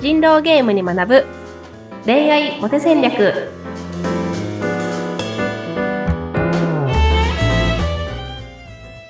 [0.00, 1.26] 人狼ゲームに学ぶ。
[2.06, 3.50] 恋愛モテ戦略。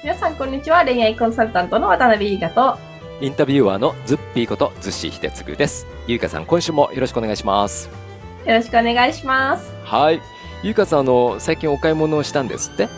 [0.02, 0.84] 皆さんこんにちは。
[0.84, 2.78] 恋愛コンサルタントの渡辺優香と。
[3.20, 5.86] インタビュアーのズッピーことズッシー秀次です。
[6.08, 7.88] ゆうかさん、今週もよろしくお願いします。
[8.44, 9.72] よろしくお願いします。
[9.84, 10.20] はい。
[10.64, 12.88] ゆうかさん、あの、最近お買い物をしたんですって？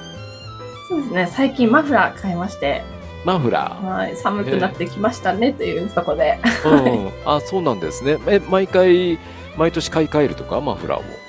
[0.89, 1.27] そうですね。
[1.31, 2.81] 最近マフラー買いまして、
[3.25, 7.05] マフラはい、寒くなってきましたねというところでー。
[7.05, 7.13] うん。
[7.25, 8.19] あ、そうなんですね。
[8.27, 9.19] え、毎回、
[9.57, 11.23] 毎年買い替えるとか、マフラーを。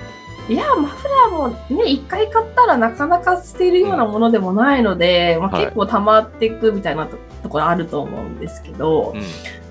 [0.50, 9.22] いやマフラーもね一回買ったらなかなか捨てるようなものでもないので、まあ、はい結構溜まっていくみたいなとところあると思うんですけど、うん。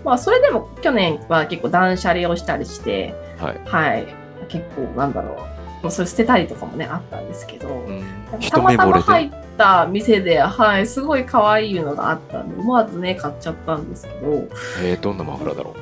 [0.03, 3.61] まあそれでも去年は結構断捨離をしたりしてはい。
[3.67, 4.07] はい
[4.49, 5.52] 結構なんだろう
[5.83, 8.05] まあそれ捨てたりとかもねあったんですけど、うん。
[8.31, 9.01] た一またま。
[9.01, 14.49] 入った店で、はい、すごい可愛いのがあったんで思わずね買っちゃったんですけど
[14.83, 15.75] えー、どんなマフラーだろ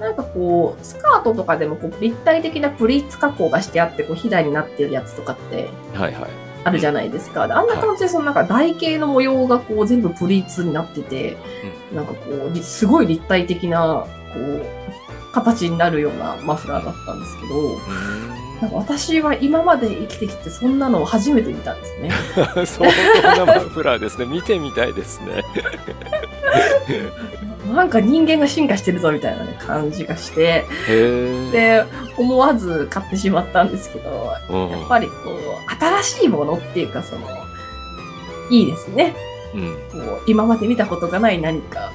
[0.00, 5.68] なんかこうスカートとかでもこう立体的なプリーツ加工がしてあってこうひだになってるやつとかって。
[6.64, 7.46] あるじゃないですか。
[7.46, 11.36] であんな感じで、そのなんか台形の模様がこう全部プリーツになってて、
[11.94, 14.04] なんかこう、りすごい立体的な、
[14.34, 17.76] こう、形になるようなマフラーだったんですけど、う
[18.60, 22.10] なんか私は今まで生きてきてそんなのを初めて見たんですね。
[22.66, 22.90] 相
[23.36, 24.26] 当なマフラーですね。
[24.26, 25.44] 見てみたいですね。
[27.72, 30.64] なんか人間が進化してるぞみたいな、ね、感じがして。
[30.86, 31.84] で、
[32.16, 34.70] 思わず買ってしまったんですけど、うん。
[34.70, 37.26] やっぱりこう、新しいものっていうか、その、
[38.50, 39.14] いいですね。
[39.54, 39.74] うん。
[39.92, 41.92] こう今まで見たことがない何か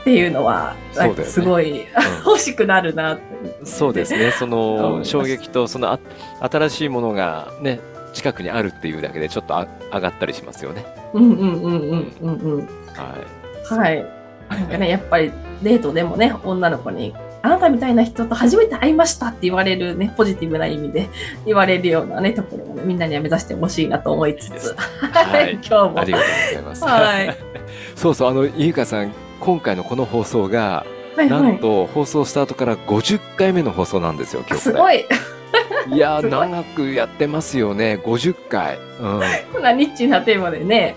[0.00, 1.86] っていうのはなんかすごい、
[2.24, 3.14] 欲しくなるな。
[3.14, 5.98] ってそうですね、 その衝撃とそのあ
[6.40, 7.80] 新しいものがね
[8.12, 10.84] 近くにあるっていうだけでちょっとあ上がったりしますよね。
[11.12, 12.68] うんうんうんうんうんうん。
[12.94, 14.04] ははい。
[14.48, 15.30] なんかねやっぱり
[15.62, 21.08] デートでもね女の子にあなたみたいな人と初めて会いましたって言われるねポジティブな意味で
[21.46, 24.50] 言われるようなねところをねみんなには目指してほしいなと思いつつ。
[24.50, 24.74] いい
[25.12, 25.52] はい。
[25.62, 26.00] 今日も。
[26.00, 26.84] ありがとうございます。
[26.84, 27.36] はい。
[27.94, 30.84] そうそうあのゆうかさん今回のこの放送が
[31.16, 35.08] はいはなんいと放送スタートから50回目の放送なんですよ今日こすごいれ。
[35.90, 38.78] いや長くやってますよね50回。
[39.00, 39.20] うん。
[39.20, 40.94] ねこんなニッチなテーマでね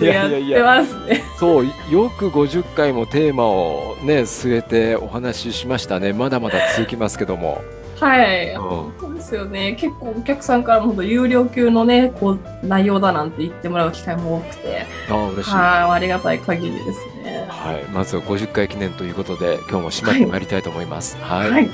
[0.00, 7.62] いやいやいややってますねそうよく50回もテーマをね据えてお話ししましたねまだまだ続きますけども。
[7.98, 9.76] はいうんそうですよね。
[9.78, 17.31] 結構お客さんからも有料級のね、こう内容だなんて言ってもらう機会も多くて、あー嬉しい、ありがたい限りですね。
[17.62, 21.16] はい、まずは50回記念ということで、今日も締まってまいりたいと思います。
[21.18, 21.50] はい。
[21.50, 21.70] はい。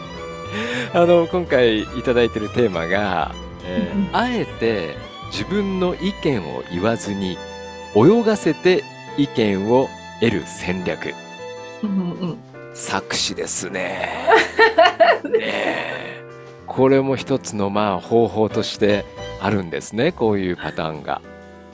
[0.92, 4.96] あの、今回いただいているテーマが、えーうんうんあえて
[5.30, 7.38] 自分の意見を言わずに、
[7.96, 8.84] 泳がせて
[9.16, 9.88] 意見を
[10.20, 11.14] 得る戦略。
[11.82, 12.38] うんうん
[12.74, 14.10] 作詞ですね。
[15.24, 16.22] ねえ
[16.66, 19.04] これも一つのまあ方法として
[19.40, 20.12] あるんですね。
[20.12, 21.20] こういうパターンが。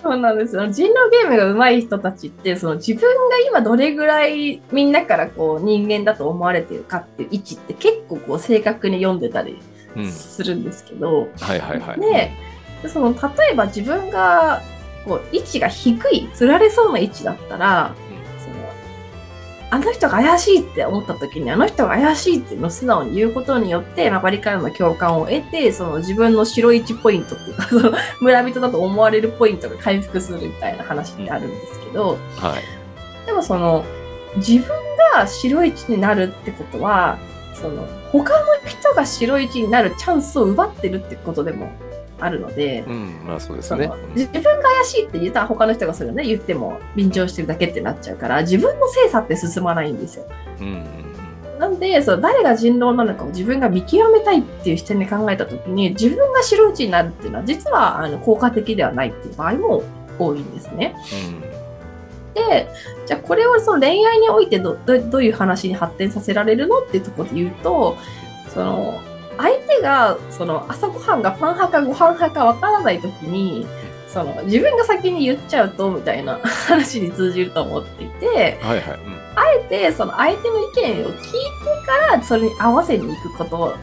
[0.09, 0.67] そうなんですよ。
[0.69, 9.59] 人狼ゲームが上手い人たちって、その自分が今どれぐらいみんなからこう人間だと思われてるかっていう位置って結構こう正確に読んでたり
[9.97, 10.11] うん。
[10.11, 12.01] するんですけど、はいはいはい。
[12.01, 12.33] で
[12.83, 14.63] でその例えば自分が
[15.05, 17.95] こう位置が低い、釣られそうな位置だったら、
[19.71, 33.27] あの人が怪しいって思った時にあの人が怪しいっていうのを素直に言うことによって周りからの共感を得てその自分の白位置ポイントっていうか その村人だと思われるポイントが回復するみたいな話ってあるんですけど、はい。
[33.27, 33.85] でもその
[34.37, 34.69] 自分
[35.15, 37.19] が白い位置になるってことは
[37.55, 41.71] その他の人が白い位置になるチャンスを奪ってるってことでも
[42.21, 43.91] あるので、うん、まあそうですね。
[44.15, 50.25] 自分が怪しいって言ったら他の人がそれをね言っても便乗してるだけってなっちゃうから自分の精査って進まないんですよ。
[50.61, 51.09] うんうん
[51.59, 59.83] なんでその誰が人狼なのかを自分が見極めたいっていう視点で考えた時に自分が白い位置になるっていうのは実はあの効果的ではないっていう場合も
[60.19, 60.95] 多いんですね。
[62.35, 62.69] で
[63.07, 67.97] じゃあこれをその恋愛においてどどどういう話に発展させられるのっていうところで言うと
[68.55, 69.01] その
[69.39, 73.67] 相手がその朝ごはんがパン派かご飯派かわからない時に
[74.09, 78.69] その自分が先に言っちゃうとみたいな 話に通じると思っていてうん。
[78.69, 78.99] はいはい。
[79.37, 83.77] あえてその相手の意見を聞いてからそれに合わせに行くこと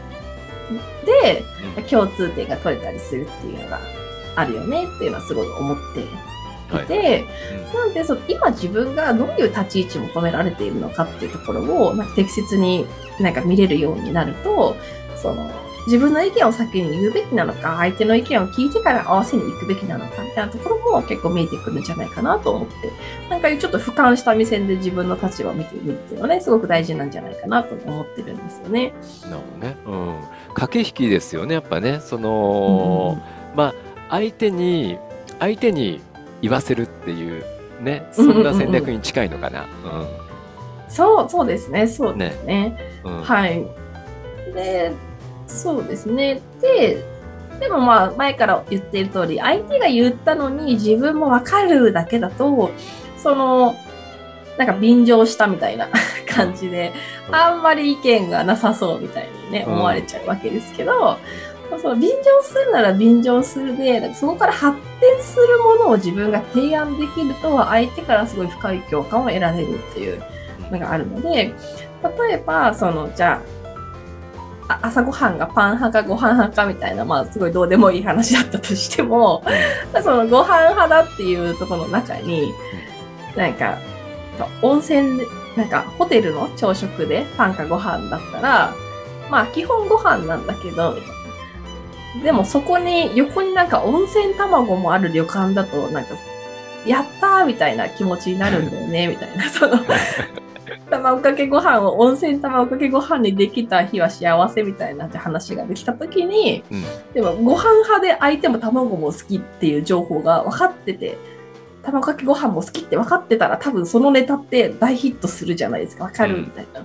[1.06, 1.44] で
[1.76, 3.80] うん共通点が取れたりするっていうのが
[4.34, 6.04] あるよねっていうのはすごい思って
[6.68, 7.24] はいいて、
[7.72, 12.86] なんでその今自分がどういう立ち位置を求められているのかっていうところをなんか適切に
[13.20, 14.76] なんか見れるようになると
[15.26, 15.50] その
[15.86, 22.74] 自分の意見を先に言うべきなのか、相手の意見を聞いてから合わせに行くべきなのか、みたいなところも結構見えてくるんじゃないかなと思って、
[23.30, 28.92] なんかちょっと俯瞰した目線で自分の立場を見てみるっていうのはね、すごく大事なんじゃないかなと思ってるんですよね。
[29.22, 29.76] なるほどね。
[29.86, 30.54] うん。
[30.54, 32.00] 駆け引きですよね、やっぱね。
[32.00, 33.22] その、
[33.54, 33.74] まあ、
[34.10, 34.98] 相手に、
[35.38, 36.00] 相手に
[36.42, 37.44] 言わせるっていう、
[37.80, 39.66] ね、そんな戦略に近いのかな。
[40.88, 42.76] そう、そうですね、そうですね。
[43.04, 43.16] うん。
[43.18, 43.64] うんはい。
[44.52, 44.92] で、
[45.46, 46.40] そうですね。
[46.60, 47.04] で、
[47.60, 52.70] でもまあ前から言っている通り、相手が言ったのに自分もわかるだけだと、
[53.16, 53.76] その、
[54.58, 55.88] なんか便乗したみたいな
[56.34, 56.92] 感じで、
[57.30, 61.18] あんまり意見がなさそうみたいにね、うん思われちゃうわけですけど、
[61.82, 70.22] その便乗するなら便乗するで、そこから発展するものを自分が提案できると、相手からすごい深い共感を得られるっていう
[70.70, 71.52] のがあるので、
[72.18, 73.65] 例えば、その、じゃあ、
[74.68, 79.44] あ朝ごはんがパン派かご飯派かみたいな、まあ、すごいどうでもいい話だったとしても、
[80.02, 82.52] そのご飯派だっていうところの中に、
[83.36, 83.78] なんか、
[84.62, 85.26] 温泉で、
[85.56, 88.74] なんか、ホテルの朝食でパンかご飯だったら、
[89.30, 91.10] まあ、基本ご飯なんだけど、みたい
[92.18, 92.24] な。
[92.24, 96.14] でもそこに、横になんか温泉卵もある旅館だと、なんか、
[96.86, 99.48] やったーみたいな気持ちになるんだよね、みたいな。
[99.48, 99.78] その、
[100.90, 111.16] 卵かけご飯を温泉卵かけご飯にできた日は幸せみたいな話ができた時に、うんでもご飯派で相手も卵も好きっていう情報が分かってて、
[111.82, 116.06] 卵かけご飯も好きって分かってたら多分そのネタって大ヒットするじゃないですか。
[116.06, 116.84] 分かるうんみたいな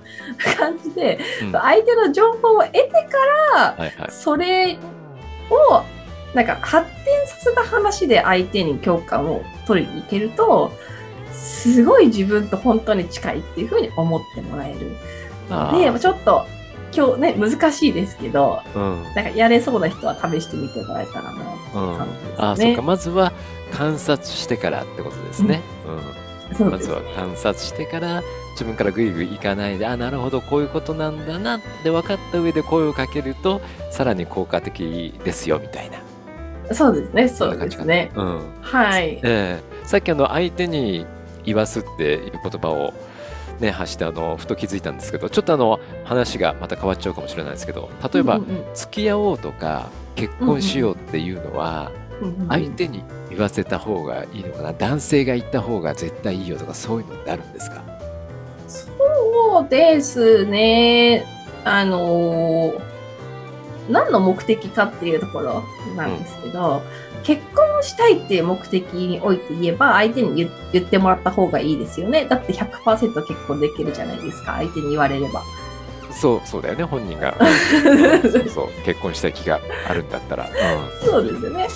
[0.56, 2.98] 感じで、うん相手の情報を得てか
[3.54, 4.10] ら。
[4.10, 4.78] それ
[5.50, 5.82] を
[6.34, 10.72] なんか発展させた話で相手に共感を取りに行けると、
[11.42, 14.92] すごい自分と本当に近いっていうふうに思ってもらえる
[15.50, 16.46] ので、ちょっと
[16.96, 19.02] 今日ね、難しいですけど、うん。
[19.14, 22.34] なんかやれそうな人は試してみてもらえたらなっていう感じですね。
[22.38, 22.82] ああ、そうか。
[22.82, 23.32] まずは
[23.72, 25.60] 観察してからってことですね。
[25.86, 26.22] うん。
[26.54, 28.22] そうですまずは観察してから
[28.52, 33.60] 自分からグイグイ行かないであなるほどこういうことなんだなって分かった上で声をかけると
[33.90, 35.98] さらに効果的ですよみたいな
[36.74, 38.10] そうですね、そうですね。
[38.14, 39.20] うんはい。
[39.24, 41.06] ええさっきあの相手に
[41.44, 42.92] 言わすっていう言葉を
[43.60, 51.90] ね発してあのふと気づいたんですけどちょっとあの話がまた変わっちゃうかもしれないですけど例えば、うんうん付き合おうとか結婚しようっていうのは、
[52.20, 52.48] うんうん。
[52.48, 54.72] 相手に言わせた方がいいのかな？
[54.72, 57.82] 男性が言った方が絶対いいよとかそういうのってあるんですか？
[58.68, 61.24] そうですね。
[61.64, 62.91] あのー
[63.88, 65.64] 何の目的かっていうところ
[65.96, 66.82] なんですけど、
[67.22, 72.26] 結婚したいっていう目的において言えば、相手に言言ってもらった方がいいですよね。
[72.26, 75.42] だって100%結婚できるじゃないですか、相手に言われれば。
[76.12, 77.42] そうそうだよね本人が、う
[78.28, 79.58] んそうそう結婚したい気が
[79.88, 81.68] あるんだったら、うんそうですよね。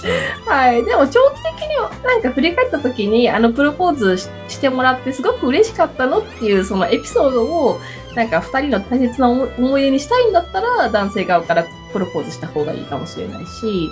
[0.47, 0.85] はい。
[0.85, 7.81] でも長期的にはなんか振り返った時に、あのプロポーズししてもらってすごく嬉しかったのっていうそのエピソードを、
[8.15, 13.91] なんか二人の大切な思い出にしたいんだったら、男性側からプロポーズした方がいいかもしれないし、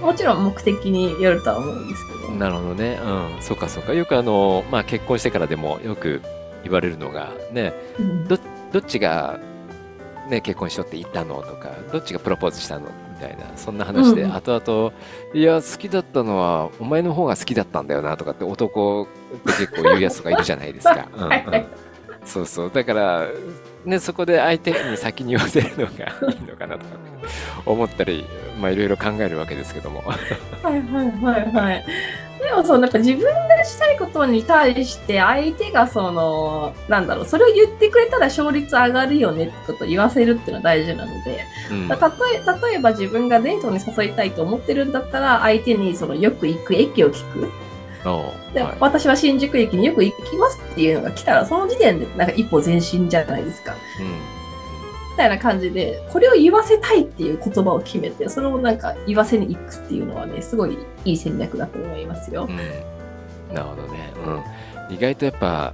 [0.00, 2.28] もちろん目的によるとは思うんですけど。
[2.28, 2.98] うん、なるほどね。
[3.04, 3.42] うん。
[3.42, 3.92] そうかそうか。
[3.92, 6.22] よくあの、まあ、結婚してからでもよく
[6.64, 8.26] 言われるのがねうん。
[8.26, 8.38] ど
[8.72, 9.38] どっちが、
[10.30, 14.92] ね、結婚しようって言ったのとかどっちがプロポーズしたのみたいなそんな話で、うん後々
[15.34, 19.06] いや好きだったのはお前の方が好きだったんだよなとかって男っ
[19.38, 21.08] て結構言うやつとかいるじゃないですか。
[21.14, 21.86] うん
[22.26, 22.70] そうそう。
[22.72, 23.28] だから、
[23.86, 25.92] ね、そこで相手に先に言わせるのが
[26.32, 26.86] いいのかなとか
[27.64, 28.26] 思ったり、
[28.60, 30.02] まあ、いろいろ考えるわけですけども。
[30.62, 31.84] はいはいはいはい。
[32.42, 47.50] でもそう、なんか自分がしたいことに対して相手がその、なんだろう、それを言ってくれたら勝率上がるよねってことを言わせるっていうのは大事なので、うん例え例えば自分がデートに誘いたいと思ってるんだったら、相手にそのよく行く駅を聞く。
[48.54, 53.74] で、はい私は新宿駅によく行きますっていうのが来たら、その時点でなんか一歩前進じゃないですか。
[55.10, 62.52] みたいな感じで、これを言わせたいっていう言葉を決めて、それをなんか言わせに行くっていうのはね、すごいいい戦略だと思いますよう。
[62.52, 62.96] んうん
[63.54, 64.12] なるほどね、
[64.88, 64.94] うん。
[64.94, 65.72] 意外とやっぱ、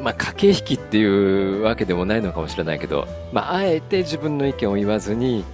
[0.00, 5.44] まあ、駆け引きっていうわけでもないのかもしれないけど、まあ、あえて自分の意見を言わずに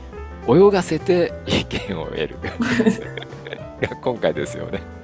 [0.49, 2.37] 泳がせて意見を得る
[3.81, 4.96] が今回ですよね。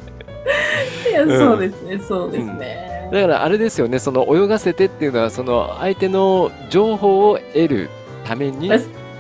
[1.14, 3.08] そうですね、そうですね。
[3.12, 7.90] だからあれですよね、その泳がせてっていうのは、その相手の情報を得る
[8.24, 8.70] ために、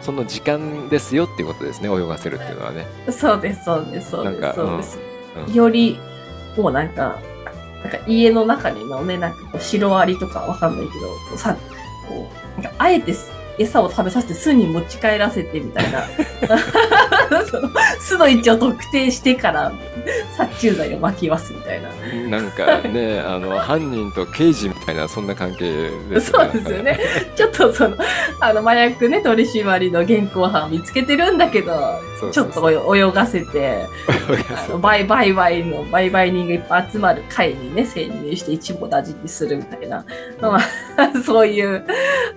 [0.00, 2.86] その時間ですよっていうことですね、泳がせるっていうのはね。
[3.10, 4.98] そうです、そうです、そうです、そうです。
[5.54, 5.98] より、
[6.56, 7.18] もうなんか、
[7.82, 11.56] なんか家の中にのね、なんかこうシロアリとかわかんないけど、こうさ、
[12.08, 16.00] こう、なんかあえてす餌を食べさせて巣に持ち帰らせてみたいな
[17.46, 17.70] その
[18.00, 19.72] 巣の位置を特定してから
[20.36, 21.88] 殺虫剤を巻きますみたいな。
[22.28, 27.00] なんかね、 あの犯人と刑事みたいなそんんな関係ですそうですよね。
[27.34, 27.96] ちょっとその、
[28.40, 33.86] あの、麻薬ね、取り締まりの現行犯を見つけてるんだけど、ちょっと泳がせて、
[34.80, 40.04] 売買買の、売買人がいっぱい集まる会にね、潜入して一網打尽にするみたいな、
[40.40, 40.60] まあ、
[41.24, 41.84] そういう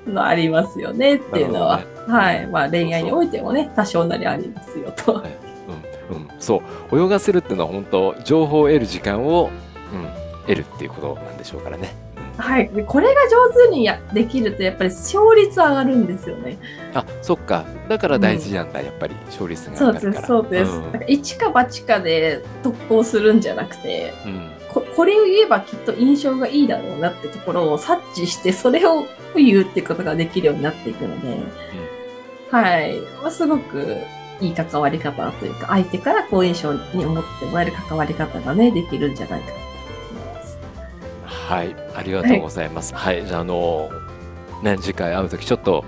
[0.08, 2.48] のありますよねっていうのは、はい。
[2.48, 5.16] まあ恋愛においてもね、多少なりありますよと。
[5.16, 5.32] はい
[6.12, 9.50] うんうん、そう泳がせるっていうのは本当情報を得る時間を、
[9.92, 10.08] うん、
[10.42, 11.94] 得るっていうことなんでしょうからね。
[12.38, 12.70] はい。
[12.70, 16.58] でこれが上手にやできると、やっぱり勝率上がるんですよね。
[16.94, 20.28] あそっかだから大事なんだ、やっぱり勝率がそうです、上がるから。
[20.28, 20.80] そうです。
[20.80, 31.38] んなんか一か八かで特攻するんじゃなくて、うんここれを言えばきっと印象がいいだろうなってところを察知して、それを言うってことができるようになっていくので、
[32.52, 33.00] はい。
[33.22, 33.98] まあ、すごく
[34.42, 40.58] いい関わり方というか、相手から好印象に思ってもらえる関わり方がね、できるんじゃないかと思います。
[41.24, 42.94] はい、ありがとうございます。
[42.94, 43.90] はい、じゃあ、あの、
[44.62, 45.86] ね、次回会うときちょっと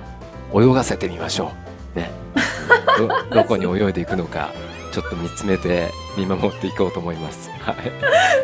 [0.54, 1.52] 泳がせてみましょ
[1.96, 2.00] う。
[2.00, 2.12] ね。
[2.98, 4.52] どどこに泳いでいくのか、
[4.91, 7.50] ちょっと見つめて見守っていこうと思います。
[7.60, 7.75] はい。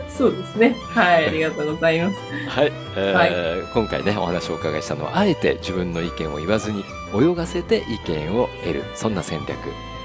[0.09, 0.75] そうですね。
[0.93, 1.25] はい。
[1.27, 2.17] ありがとうございます。
[2.47, 6.83] はい、えー今回ね、お話をお伺いしたのは、あえて自分の意見を言わずに
[7.15, 9.57] 泳がせて意見を得る、そんな戦略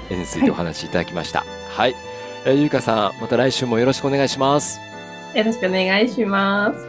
[0.09, 1.45] についてお話しいただきました。
[1.69, 1.95] はい。
[2.45, 4.79] えーゆうかさん、また来週もよろしくお願いします。
[5.35, 6.88] よろしくお願いします。